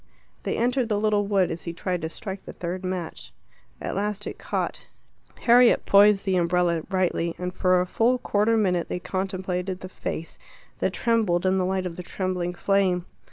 [0.41, 3.31] They entered the little wood as he tried to strike the third match.
[3.79, 4.87] At last it caught.
[5.41, 10.39] Harriet poised the umbrella rightly, and for a full quarter minute they contemplated the face
[10.79, 13.05] that trembled in the light of the trembling flame.